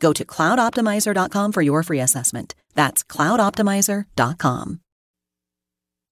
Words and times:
Go 0.00 0.12
to 0.12 0.24
cloudoptimizer.com 0.24 1.52
for 1.52 1.62
your 1.62 1.82
free 1.82 2.00
assessment. 2.00 2.54
That's 2.74 3.02
cloudoptimizer.com. 3.04 4.80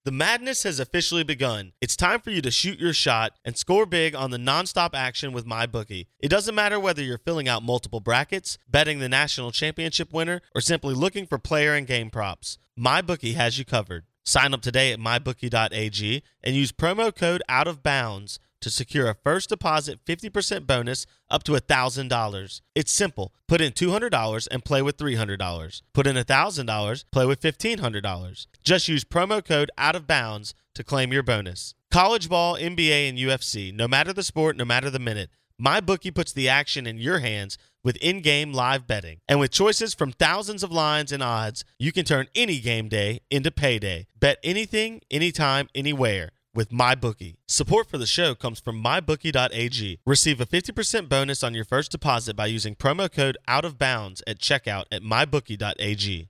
The 0.04 0.12
madness 0.12 0.64
has 0.64 0.80
officially 0.80 1.24
begun. 1.24 1.72
It's 1.80 1.96
time 1.96 2.20
for 2.20 2.30
you 2.30 2.42
to 2.42 2.50
shoot 2.50 2.78
your 2.78 2.92
shot 2.92 3.32
and 3.42 3.56
score 3.56 3.86
big 3.86 4.14
on 4.14 4.30
the 4.30 4.36
nonstop 4.36 4.90
action 4.92 5.32
with 5.32 5.46
MyBookie. 5.46 6.08
It 6.20 6.28
doesn't 6.28 6.54
matter 6.54 6.78
whether 6.78 7.02
you're 7.02 7.16
filling 7.16 7.48
out 7.48 7.62
multiple 7.62 8.00
brackets, 8.00 8.58
betting 8.68 8.98
the 8.98 9.08
national 9.08 9.50
championship 9.50 10.12
winner, 10.12 10.42
or 10.54 10.60
simply 10.60 10.92
looking 10.94 11.26
for 11.26 11.38
player 11.38 11.72
and 11.72 11.86
game 11.86 12.10
props. 12.10 12.58
MyBookie 12.78 13.34
has 13.36 13.58
you 13.58 13.64
covered. 13.64 14.04
Sign 14.26 14.52
up 14.52 14.60
today 14.60 14.92
at 14.92 14.98
mybookie.ag 14.98 16.22
and 16.42 16.54
use 16.54 16.70
promo 16.70 17.14
code 17.14 17.42
out 17.48 17.66
of 17.66 17.82
bounds 17.82 18.38
to 18.64 18.70
secure 18.70 19.08
a 19.08 19.14
first 19.22 19.50
deposit 19.50 20.02
50% 20.06 20.66
bonus 20.66 21.04
up 21.30 21.42
to 21.44 21.52
$1,000. 21.52 22.60
It's 22.74 22.90
simple. 22.90 23.34
Put 23.46 23.60
in 23.60 23.72
$200 23.72 24.48
and 24.50 24.64
play 24.64 24.80
with 24.80 24.96
$300. 24.96 25.82
Put 25.92 26.06
in 26.06 26.16
$1,000, 26.16 27.04
play 27.12 27.26
with 27.26 27.42
$1,500. 27.42 28.46
Just 28.62 28.88
use 28.88 29.04
promo 29.04 29.44
code 29.44 29.70
out 29.76 29.94
of 29.94 30.06
bounds 30.06 30.54
to 30.74 30.82
claim 30.82 31.12
your 31.12 31.22
bonus. 31.22 31.74
College 31.90 32.30
ball, 32.30 32.56
NBA, 32.56 33.06
and 33.10 33.18
UFC, 33.18 33.72
no 33.72 33.86
matter 33.86 34.14
the 34.14 34.22
sport, 34.22 34.56
no 34.56 34.64
matter 34.64 34.88
the 34.88 34.98
minute, 34.98 35.28
MyBookie 35.62 36.14
puts 36.14 36.32
the 36.32 36.48
action 36.48 36.86
in 36.86 36.96
your 36.96 37.18
hands 37.18 37.58
with 37.84 37.96
in-game 37.96 38.54
live 38.54 38.86
betting. 38.86 39.18
And 39.28 39.38
with 39.38 39.50
choices 39.50 39.92
from 39.92 40.12
thousands 40.12 40.62
of 40.62 40.72
lines 40.72 41.12
and 41.12 41.22
odds, 41.22 41.66
you 41.78 41.92
can 41.92 42.06
turn 42.06 42.28
any 42.34 42.60
game 42.60 42.88
day 42.88 43.20
into 43.30 43.50
payday. 43.50 44.06
Bet 44.18 44.38
anything, 44.42 45.02
anytime, 45.10 45.68
anywhere 45.74 46.30
with 46.54 46.70
MyBookie. 46.70 47.36
Support 47.48 47.88
for 47.88 47.98
the 47.98 48.06
show 48.06 48.34
comes 48.34 48.60
from 48.60 48.82
MyBookie.ag. 48.82 49.98
Receive 50.06 50.40
a 50.40 50.46
50% 50.46 51.08
bonus 51.08 51.42
on 51.42 51.54
your 51.54 51.64
first 51.64 51.90
deposit 51.90 52.36
by 52.36 52.46
using 52.46 52.74
promo 52.74 53.10
code 53.10 53.36
Out 53.48 53.64
of 53.64 53.78
Bounds 53.78 54.22
at 54.26 54.38
checkout 54.38 54.84
at 54.92 55.02
MyBookie.ag. 55.02 56.28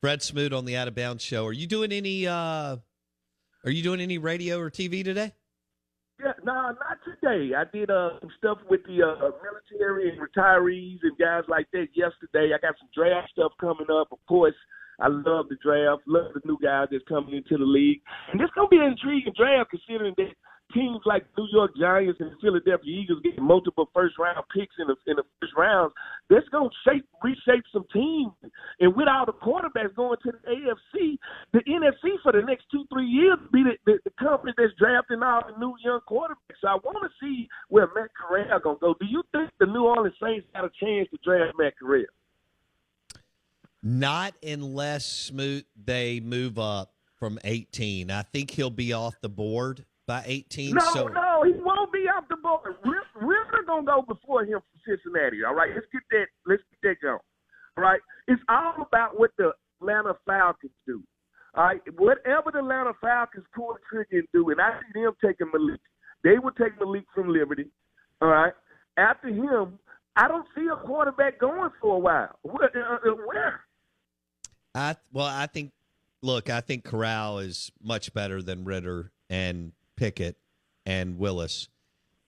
Fred 0.00 0.22
Smoot 0.22 0.52
on 0.52 0.64
the 0.64 0.76
Out 0.76 0.88
of 0.88 0.94
Bounds 0.94 1.22
show. 1.22 1.46
Are 1.46 1.52
you 1.52 1.66
doing 1.66 1.92
any? 1.92 2.26
uh 2.26 2.76
Are 3.64 3.70
you 3.70 3.82
doing 3.82 4.00
any 4.00 4.18
radio 4.18 4.58
or 4.58 4.70
TV 4.70 5.02
today? 5.02 5.32
Yeah, 6.20 6.32
no, 6.44 6.54
nah, 6.54 6.72
not 6.72 6.98
today. 7.04 7.54
I 7.54 7.64
did 7.70 7.90
uh, 7.90 8.18
some 8.20 8.30
stuff 8.38 8.58
with 8.70 8.80
the 8.84 9.02
uh, 9.02 9.30
military 9.42 10.08
and 10.08 10.18
retirees 10.18 10.98
and 11.02 11.16
guys 11.18 11.44
like 11.46 11.66
that 11.72 11.88
yesterday. 11.94 12.54
I 12.54 12.58
got 12.58 12.74
some 12.78 12.88
draft 12.94 13.30
stuff 13.32 13.52
coming 13.60 13.86
up. 13.92 14.08
Of 14.12 14.18
course, 14.26 14.54
I 15.00 15.08
love 15.08 15.48
the 15.48 15.56
draft, 15.62 16.02
love 16.06 16.32
the 16.34 16.40
new 16.44 16.58
guys 16.62 16.88
that's 16.90 17.04
coming 17.08 17.34
into 17.34 17.58
the 17.58 17.68
league. 17.68 18.00
And 18.32 18.40
it's 18.40 18.52
going 18.54 18.68
to 18.68 18.70
be 18.70 18.78
an 18.78 18.92
intriguing 18.92 19.34
draft 19.36 19.70
considering 19.70 20.14
that 20.16 20.32
teams 20.74 21.00
like 21.04 21.24
New 21.36 21.46
York 21.52 21.72
Giants 21.78 22.18
and 22.20 22.30
Philadelphia 22.40 23.00
Eagles 23.02 23.22
get 23.22 23.38
multiple 23.38 23.88
first 23.94 24.18
round 24.18 24.44
picks 24.54 24.74
in 24.78 24.86
the 24.86 24.96
in 25.06 25.16
the 25.16 25.22
first 25.40 25.52
rounds. 25.56 25.92
That's 26.30 26.46
to 26.50 26.68
shape 26.84 27.06
reshape 27.22 27.64
some 27.72 27.84
teams. 27.92 28.32
And 28.80 28.94
with 28.96 29.08
all 29.08 29.26
the 29.26 29.32
quarterbacks 29.32 29.94
going 29.94 30.18
to 30.24 30.32
the 30.32 30.50
AFC, 30.50 31.18
the 31.52 31.60
NFC 31.68 32.16
for 32.22 32.32
the 32.32 32.42
next 32.42 32.66
two 32.70 32.84
three 32.92 33.06
years 33.06 33.38
be 33.52 33.62
the, 33.62 33.76
the, 33.86 33.98
the 34.04 34.10
company 34.18 34.52
that's 34.56 34.72
drafting 34.78 35.22
all 35.22 35.42
the 35.46 35.58
new 35.58 35.74
young 35.84 36.00
quarterbacks. 36.08 36.58
So 36.60 36.68
I 36.68 36.74
want 36.82 36.98
to 37.02 37.10
see 37.20 37.48
where 37.68 37.88
Matt 37.94 38.10
Corral 38.16 38.60
to 38.60 38.76
go. 38.80 38.94
Do 38.98 39.06
you 39.06 39.22
think 39.32 39.50
the 39.60 39.66
New 39.66 39.84
Orleans 39.84 40.14
Saints 40.22 40.46
got 40.54 40.64
a 40.64 40.70
chance 40.80 41.08
to 41.10 41.18
draft 41.22 41.54
Matt 41.58 41.74
Corral? 41.78 42.06
Not 43.86 44.34
unless 44.42 45.06
Smoot 45.06 45.64
they 45.76 46.18
move 46.18 46.58
up 46.58 46.92
from 47.20 47.38
18. 47.44 48.10
I 48.10 48.22
think 48.22 48.50
he'll 48.50 48.68
be 48.68 48.92
off 48.92 49.14
the 49.22 49.28
board 49.28 49.84
by 50.08 50.24
18. 50.26 50.74
No, 50.74 50.80
so. 50.92 51.06
no, 51.06 51.44
he 51.44 51.52
won't 51.52 51.92
be 51.92 52.00
off 52.00 52.24
the 52.28 52.34
board. 52.34 52.74
We're, 52.84 53.24
we're 53.24 53.64
gonna 53.64 53.84
go 53.84 54.02
before 54.02 54.42
him 54.42 54.58
from 54.58 54.80
Cincinnati. 54.84 55.44
All 55.46 55.54
right, 55.54 55.70
let's 55.72 55.86
get 55.92 56.02
that. 56.10 56.26
Let's 56.46 56.64
get 56.82 56.90
that 56.90 56.96
going. 57.00 57.20
All 57.78 57.84
right, 57.84 58.00
it's 58.26 58.42
all 58.48 58.74
about 58.82 59.20
what 59.20 59.30
the 59.38 59.52
Atlanta 59.80 60.14
Falcons 60.26 60.72
do. 60.84 61.00
All 61.54 61.66
right, 61.66 61.80
whatever 61.96 62.50
the 62.52 62.58
Atlanta 62.58 62.92
Falcons 63.00 63.44
pull 63.54 63.74
the 63.74 63.78
trigger 63.88 64.18
and 64.18 64.28
do, 64.32 64.50
and 64.50 64.60
I 64.60 64.80
see 64.92 65.02
them 65.02 65.14
taking 65.24 65.46
Malik. 65.54 65.80
They 66.24 66.40
will 66.42 66.50
take 66.50 66.76
Malik 66.80 67.04
from 67.14 67.28
Liberty. 67.28 67.66
All 68.20 68.30
right, 68.30 68.52
after 68.96 69.28
him, 69.28 69.78
I 70.16 70.28
don't 70.28 70.46
see 70.56 70.66
a 70.72 70.76
quarterback 70.76 71.38
going 71.38 71.70
for 71.80 71.96
a 71.96 71.98
while. 71.98 72.38
Uh, 72.48 72.64
uh, 72.64 73.12
I 74.76 74.96
well, 75.12 75.26
I 75.26 75.46
think. 75.46 75.72
Look, 76.22 76.50
I 76.50 76.60
think 76.60 76.84
Corral 76.84 77.38
is 77.38 77.70
much 77.82 78.12
better 78.12 78.42
than 78.42 78.64
Ridder 78.64 79.12
and 79.28 79.72
Pickett 79.96 80.36
and 80.84 81.18
Willis. 81.18 81.68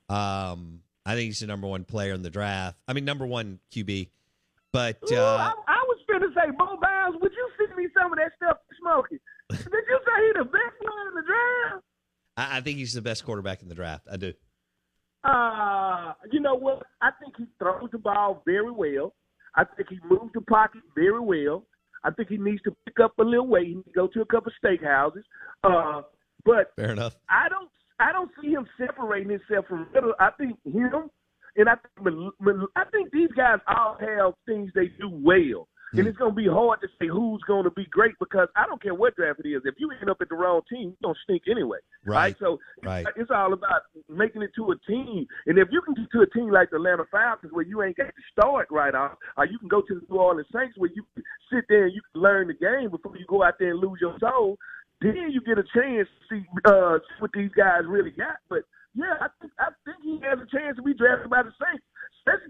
Um, 0.09 0.82
I 1.04 1.14
think 1.14 1.26
he's 1.26 1.41
the 1.41 1.47
number 1.47 1.66
one 1.66 1.84
player 1.84 2.12
in 2.12 2.22
the 2.22 2.31
draft. 2.31 2.76
I 2.86 2.92
mean, 2.92 3.04
number 3.04 3.26
one 3.26 3.60
QB. 3.72 4.10
But 4.72 4.98
uh, 5.10 5.14
Ooh, 5.14 5.19
I, 5.19 5.53
I, 5.66 5.82
was 5.88 5.98
going 6.06 6.20
to 6.20 6.28
say, 6.34 6.50
Bo 6.56 6.78
Bounds, 6.81 7.19
would 7.20 7.32
you 7.32 7.50
send 7.59 7.76
me 7.76 7.88
some 7.98 8.12
of 8.12 8.19
that 8.19 8.32
stuff 8.36 8.59
smoking? 8.78 9.19
Did 9.50 9.59
you 9.62 10.00
say 10.06 10.26
he's 10.26 10.34
the 10.36 10.44
best 10.44 10.78
player 10.80 11.09
in 11.09 11.15
the 11.15 11.22
draft? 11.22 11.84
I, 12.36 12.59
I 12.59 12.60
think 12.60 12.78
he's 12.78 12.92
the 12.92 13.03
best 13.03 13.25
quarterback 13.25 13.62
in 13.62 13.69
the 13.69 13.75
draft. 13.75 14.06
I 14.10 14.19
do. 14.19 14.34
Uh, 15.25 16.12
you 16.30 16.41
know 16.41 16.54
what? 16.54 16.82
I 17.00 17.10
think 17.20 17.34
he 17.38 17.47
throws 17.59 17.91
the 17.91 17.98
ball 17.98 18.42
very 18.44 18.70
well. 18.70 19.15
I 19.54 19.65
think 19.65 19.88
he 19.88 19.98
moves 20.09 20.32
the 20.34 20.42
pocket 20.42 20.82
very 20.94 21.20
well. 21.20 21.65
I 22.04 22.10
think 22.10 22.28
he 22.28 22.38
needs 22.38 22.62
to 22.62 22.76
pick 22.86 23.00
up 23.00 23.19
a 23.19 23.22
little 23.22 23.47
weight. 23.47 23.69
He 23.69 23.75
needs 23.75 23.86
to 23.86 23.92
go 23.92 24.06
to 24.09 24.20
a 24.22 24.26
couple 24.26 24.53
steakhouses. 24.64 25.22
Uh, 25.64 26.03
but 26.44 26.72
fair 26.76 26.92
enough. 26.92 27.16
I 27.28 27.48
don't. 27.48 27.70
I 28.00 28.12
don't 28.12 28.31
see 28.41 28.50
him 28.50 28.64
separating 28.78 29.31
himself 29.31 29.66
from 29.66 29.88
Ridder. 29.92 30.12
I 30.20 30.31
think 30.38 30.56
him 30.64 31.10
and 31.56 31.69
I 31.69 31.75
think 31.75 32.16
I 32.76 32.84
think 32.92 33.10
these 33.12 33.31
guys 33.36 33.59
all 33.66 33.97
have 34.00 34.34
things 34.47 34.70
they 34.75 34.86
do 35.00 35.10
well. 35.10 35.69
And 35.93 36.06
it's 36.06 36.19
going 36.19 36.32
to 36.32 36.37
be 36.37 36.47
hard 36.47 36.81
to 36.82 36.88
say 37.00 37.09
who's 37.09 37.43
going 37.47 37.65
to 37.65 37.71
be 37.71 37.87
great 37.87 38.15
because 38.19 38.49
I 38.56 38.66
don't 38.66 38.82
care 38.82 38.94
what 38.94 39.16
draft 39.16 39.41
it 39.44 39.49
is. 39.49 39.62
If 39.65 39.76
you 39.78 39.91
end 40.00 40.10
up 40.10 40.19
at 40.21 40.28
the 40.28 40.34
wrong 40.34 40.60
team, 40.71 40.94
you're 41.00 41.03
going 41.03 41.15
to 41.15 41.21
stink 41.25 41.43
anyway. 41.50 41.78
Right. 42.04 42.16
right? 42.16 42.37
So 42.41 42.59
right. 42.82 43.06
it's 43.16 43.31
all 43.34 43.53
about 43.53 43.82
making 44.09 44.43
it 44.43 44.50
to 44.56 44.72
a 44.72 44.78
team. 44.87 45.27
And 45.47 45.59
if 45.59 45.69
you 45.71 45.81
can 45.81 45.94
get 45.94 46.10
to 46.12 46.21
a 46.21 46.31
team 46.31 46.50
like 46.50 46.71
the 46.71 46.77
Atlanta 46.77 47.04
Falcons 47.10 47.53
where 47.53 47.65
you 47.65 47.82
ain't 47.82 47.97
got 47.97 48.06
to 48.06 48.22
start 48.32 48.69
right 48.71 48.94
off, 48.94 49.16
or 49.37 49.47
you 49.47 49.59
can 49.59 49.69
go 49.69 49.81
to 49.81 49.94
the 49.94 50.03
New 50.10 50.21
Orleans 50.21 50.48
Saints 50.53 50.75
where 50.77 50.91
you 50.94 51.04
can 51.15 51.25
sit 51.53 51.65
there 51.69 51.87
and 51.87 51.94
you 51.94 52.03
can 52.12 52.22
learn 52.22 52.48
the 52.48 52.54
game 52.54 52.91
before 52.91 53.16
you 53.16 53.25
go 53.28 53.43
out 53.43 53.54
there 53.59 53.71
and 53.71 53.81
lose 53.81 53.98
your 54.00 54.16
soul, 54.21 54.59
then 55.01 55.30
you 55.30 55.41
get 55.41 55.59
a 55.59 55.65
chance 55.74 56.09
to 56.09 56.36
see 56.36 56.45
uh, 56.65 56.98
what 57.21 57.30
these 57.33 57.51
guys 57.57 57.83
really 57.86 58.10
got. 58.10 58.36
But 58.48 58.65
yeah, 58.95 59.15
I 59.21 59.28
think 59.41 59.53
I 59.59 59.71
think 59.84 60.03
he 60.03 60.18
has 60.27 60.39
a 60.42 60.48
chance 60.51 60.77
to 60.77 60.83
be 60.83 60.95
drafted 60.95 61.30
by 61.30 61.42
the 61.42 61.53
Saints, 61.54 61.84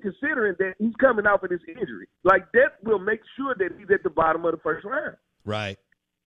considering 0.01 0.55
that 0.59 0.75
he's 0.79 0.95
coming 1.01 1.27
off 1.27 1.43
of 1.43 1.51
this 1.51 1.61
injury. 1.69 2.09
Like 2.25 2.51
that 2.53 2.77
will 2.83 2.99
make 2.99 3.21
sure 3.37 3.55
that 3.59 3.71
he's 3.79 3.91
at 3.93 4.03
the 4.03 4.11
bottom 4.11 4.45
of 4.45 4.53
the 4.53 4.59
first 4.59 4.85
round. 4.85 5.17
Right. 5.45 5.79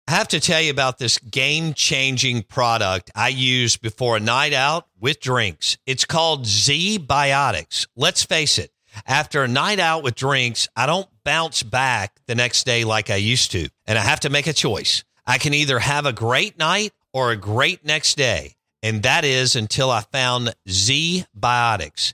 I 0.07 0.11
have 0.11 0.27
to 0.29 0.39
tell 0.39 0.61
you 0.61 0.71
about 0.71 0.97
this 0.97 1.19
game 1.19 1.73
changing 1.73 2.43
product 2.43 3.11
I 3.15 3.29
use 3.29 3.77
before 3.77 4.17
a 4.17 4.19
night 4.19 4.51
out 4.51 4.87
with 4.99 5.19
drinks. 5.19 5.77
It's 5.85 6.05
called 6.05 6.45
ZBiotics. 6.45 7.87
Let's 7.95 8.23
face 8.23 8.57
it, 8.57 8.71
after 9.05 9.43
a 9.43 9.47
night 9.47 9.79
out 9.79 10.03
with 10.03 10.15
drinks, 10.15 10.67
I 10.75 10.85
don't 10.85 11.07
bounce 11.23 11.63
back 11.63 12.19
the 12.25 12.35
next 12.35 12.65
day 12.65 12.83
like 12.83 13.09
I 13.09 13.15
used 13.15 13.51
to. 13.51 13.69
And 13.85 13.97
I 13.97 14.01
have 14.01 14.21
to 14.21 14.29
make 14.29 14.47
a 14.47 14.53
choice. 14.53 15.03
I 15.25 15.37
can 15.37 15.53
either 15.53 15.79
have 15.79 16.05
a 16.05 16.13
great 16.13 16.57
night 16.57 16.91
or 17.13 17.31
a 17.31 17.37
great 17.37 17.85
next 17.85 18.17
day. 18.17 18.55
And 18.83 19.03
that 19.03 19.23
is 19.23 19.55
until 19.55 19.91
I 19.91 20.01
found 20.01 20.53
Z 20.67 21.25
Biotics. 21.39 22.13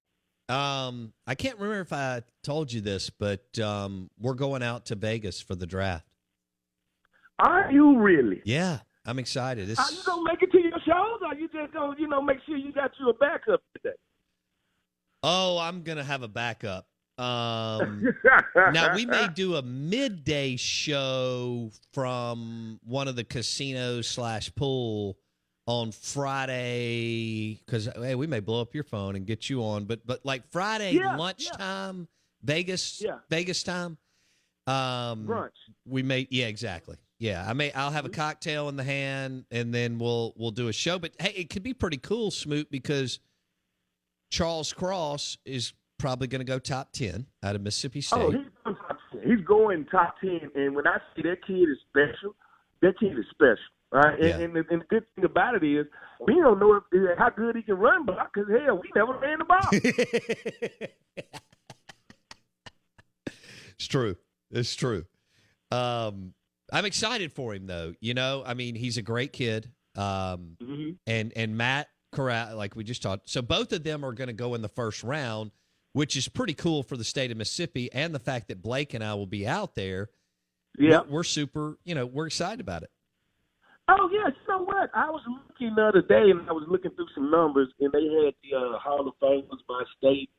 Um, 0.51 1.13
I 1.25 1.35
can't 1.35 1.57
remember 1.57 1.79
if 1.79 1.93
I 1.93 2.23
told 2.43 2.73
you 2.73 2.81
this, 2.81 3.09
but 3.09 3.57
um, 3.59 4.09
we're 4.19 4.33
going 4.33 4.61
out 4.61 4.87
to 4.87 4.95
Vegas 4.95 5.39
for 5.39 5.55
the 5.55 5.65
draft. 5.65 6.05
Are 7.39 7.71
you 7.71 7.97
really? 7.97 8.41
Yeah, 8.43 8.79
I'm 9.05 9.17
excited. 9.17 9.69
It's, 9.69 9.79
Are 9.79 9.95
you 9.95 10.03
gonna 10.05 10.23
make 10.23 10.41
it 10.41 10.51
to 10.51 10.59
your 10.59 10.77
shows, 10.85 11.21
or 11.25 11.35
you 11.35 11.47
just 11.47 11.73
gonna, 11.73 11.95
you 11.97 12.07
know, 12.07 12.21
make 12.21 12.37
sure 12.45 12.57
you 12.57 12.73
got 12.73 12.91
you 12.99 13.09
a 13.09 13.13
backup 13.13 13.63
today? 13.77 13.95
oh, 15.23 15.57
I'm 15.57 15.83
gonna 15.83 16.03
have 16.03 16.21
a 16.21 16.27
backup. 16.27 16.85
Um, 17.17 18.13
now 18.73 18.95
we 18.95 19.05
may 19.05 19.27
do 19.33 19.55
a 19.55 19.61
midday 19.61 20.57
show 20.57 21.69
from 21.93 22.79
one 22.83 23.07
of 23.07 23.15
the 23.15 23.23
casinos 23.23 24.07
slash 24.07 24.53
pool 24.55 25.17
on 25.67 25.91
Friday 25.91 27.59
because 27.65 27.87
hey, 27.95 28.15
we 28.15 28.27
may 28.27 28.39
blow 28.39 28.61
up 28.61 28.73
your 28.73 28.83
phone 28.83 29.15
and 29.15 29.25
get 29.25 29.49
you 29.49 29.63
on, 29.63 29.85
but 29.85 30.05
but 30.05 30.25
like 30.25 30.43
Friday 30.51 30.93
Yeah, 30.93 31.15
lunchtime, 31.15 32.07
Vegas, 32.43 33.01
Yeah. 33.01 33.17
Vegas 33.29 33.63
time. 33.63 33.97
Um, 34.67 35.25
brunch. 35.27 35.49
we 35.87 36.03
may 36.03 36.27
yeah 36.29 36.45
exactly 36.45 36.95
yeah 37.17 37.43
i 37.49 37.51
may 37.53 37.71
i'll 37.73 37.89
have 37.89 38.05
a 38.05 38.09
Mm-hmm. 38.09 38.21
cocktail 38.21 38.69
in 38.69 38.75
the 38.75 38.83
hand 38.83 39.43
and 39.49 39.73
then 39.73 39.97
we'll 39.97 40.33
we'll 40.37 40.51
do 40.51 40.67
a 40.67 40.71
show 40.73 40.99
but 40.99 41.13
hey 41.19 41.31
it 41.35 41.49
could 41.49 41.63
be 41.63 41.73
pretty 41.73 41.97
cool 41.97 42.29
smoot 42.29 42.69
because 42.69 43.19
charles 44.29 44.71
cross 44.71 45.35
is 45.45 45.73
probably 45.97 46.27
going 46.27 46.41
to 46.41 46.45
go 46.45 46.59
top 46.59 46.91
10 46.91 47.25
out 47.41 47.55
of 47.55 47.61
mississippi 47.63 48.01
state 48.01 48.19
Oh, 48.19 48.29
he's 48.29 48.45
going 48.63 48.75
top 48.75 48.97
10. 49.11 49.21
He's 49.37 49.45
going 49.45 49.85
top 49.85 50.15
ten, 50.21 50.51
and 50.55 50.75
when 50.75 50.85
I 50.87 50.99
see 51.15 51.23
that 51.23 51.37
kid 51.45 51.63
is 51.63 51.77
special, 51.89 52.35
that 52.83 52.99
kid 52.99 53.17
is 53.17 53.25
special. 53.31 53.57
Right? 53.91 54.13
And, 54.19 54.23
Yeah. 54.27 54.37
and, 54.39 54.55
the, 54.55 54.63
and 54.69 54.81
the 54.81 54.85
good 54.89 55.03
thing 55.15 55.25
about 55.25 55.55
it 55.55 55.63
is 55.63 55.85
we 56.25 56.35
don't 56.35 56.59
know 56.59 56.75
if, 56.91 57.17
how 57.17 57.29
good 57.29 57.55
he 57.55 57.61
can 57.63 57.75
run 57.75 58.05
block 58.05 58.31
because 58.33 58.49
hell, 58.49 58.77
we 58.81 58.89
never 58.95 59.17
ran 59.19 59.39
the 59.39 59.45
ball. 59.45 59.67
it's 63.77 63.87
true 63.87 64.15
it's 64.51 64.75
true 64.75 65.05
um 65.71 66.33
i'm 66.71 66.85
excited 66.85 67.31
for 67.33 67.53
him 67.53 67.65
though 67.67 67.93
you 67.99 68.13
know 68.13 68.43
i 68.45 68.53
mean 68.53 68.75
he's 68.75 68.97
a 68.97 69.01
great 69.01 69.33
kid 69.33 69.71
um 69.95 70.55
Mhm. 70.61 70.97
and 71.07 71.33
and 71.35 71.57
Matt 71.57 71.87
Corral, 72.13 72.55
like 72.57 72.75
we 72.75 72.83
just 72.83 73.01
talked. 73.01 73.29
So 73.29 73.41
both 73.41 73.71
of 73.71 73.83
them 73.85 74.03
are 74.05 74.11
going 74.11 74.27
to 74.27 74.33
go 74.33 74.53
in 74.53 74.61
the 74.61 74.67
first 74.67 75.01
round, 75.01 75.51
which 75.93 76.17
is 76.17 76.27
pretty 76.27 76.53
cool 76.53 76.83
for 76.83 76.97
the 76.97 77.05
state 77.05 77.31
of 77.31 77.37
Mississippi, 77.37 77.89
and 77.93 78.13
the 78.13 78.19
fact 78.19 78.49
that 78.49 78.61
Blake 78.61 78.93
and 78.93 79.01
I 79.01 79.13
will 79.13 79.25
be 79.27 79.47
out 79.47 79.75
there. 79.75 80.09
Yeah. 80.77 81.01
we're, 81.07 81.09
we're 81.19 81.23
super. 81.23 81.77
You 81.85 81.95
know, 81.95 82.05
we're 82.05 82.27
excited 82.27 82.59
about 82.59 82.83
it. 82.83 82.89
Oh 83.89 84.09
yes, 84.11 84.31
you 84.47 84.53
know 84.53 84.63
what? 84.63 84.89
I 84.93 85.09
was 85.09 85.21
looking 85.27 85.75
the 85.75 85.87
other 85.87 86.01
day, 86.01 86.31
and 86.31 86.47
I 86.49 86.53
was 86.53 86.65
looking 86.67 86.91
through 86.91 87.09
some 87.15 87.31
numbers, 87.31 87.69
and 87.79 87.91
they 87.91 88.03
had 88.03 88.33
the 88.43 88.57
uh, 88.57 88.79
Hall 88.79 89.07
of 89.07 89.13
Famers 89.21 89.61
by 89.67 89.83
state, 89.97 90.29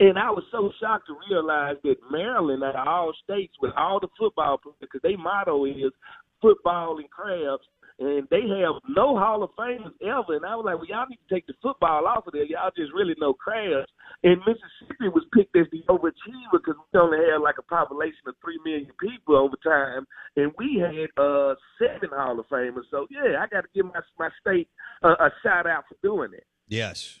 and 0.00 0.18
I 0.18 0.30
was 0.30 0.44
so 0.52 0.70
shocked 0.80 1.08
to 1.08 1.16
realize 1.28 1.76
that 1.84 1.96
Maryland, 2.10 2.62
out 2.62 2.76
of 2.76 2.86
all 2.86 3.12
states, 3.24 3.54
with 3.60 3.72
all 3.76 4.00
the 4.00 4.08
football, 4.18 4.58
players, 4.58 4.76
because 4.80 5.00
their 5.02 5.18
motto 5.18 5.64
is 5.64 5.92
football 6.40 6.98
and 6.98 7.10
crabs, 7.10 7.64
and 8.00 8.26
they 8.30 8.40
have 8.64 8.80
no 8.88 9.16
Hall 9.16 9.44
of 9.44 9.50
Famers 9.60 9.92
ever. 10.00 10.34
And 10.34 10.46
I 10.48 10.56
was 10.56 10.64
like, 10.64 10.76
well, 10.76 10.88
y'all 10.88 11.06
need 11.08 11.20
to 11.28 11.34
take 11.34 11.46
the 11.46 11.52
football 11.62 12.06
off 12.06 12.26
of 12.26 12.32
there. 12.32 12.44
Y'all 12.44 12.72
just 12.74 12.92
really 12.96 13.14
know 13.20 13.34
crabs. 13.34 13.86
And 14.24 14.40
Mississippi 14.40 15.12
was 15.12 15.24
picked 15.36 15.54
as 15.54 15.66
the 15.70 15.84
overachiever 15.88 16.64
because 16.64 16.80
we 16.80 16.98
only 16.98 17.18
had 17.18 17.44
like 17.44 17.56
a 17.58 17.68
population 17.68 18.24
of 18.26 18.34
three 18.42 18.58
million 18.64 18.90
people 18.98 19.36
over 19.36 19.56
time, 19.62 20.06
and 20.36 20.52
we 20.56 20.80
had 20.80 21.12
uh 21.22 21.54
seven 21.76 22.08
Hall 22.10 22.40
of 22.40 22.48
Famers. 22.48 22.88
So 22.90 23.06
yeah, 23.10 23.36
I 23.38 23.46
got 23.46 23.62
to 23.62 23.68
give 23.74 23.84
my 23.84 24.00
my 24.18 24.30
state 24.40 24.68
a, 25.02 25.08
a 25.08 25.30
shout 25.42 25.66
out 25.66 25.84
for 25.86 25.96
doing 26.02 26.32
it. 26.32 26.44
Yes, 26.68 27.20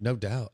no 0.00 0.16
doubt. 0.16 0.53